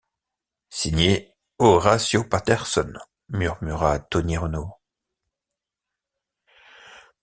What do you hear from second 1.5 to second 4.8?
Horatio Patterson», murmura Tony Renault.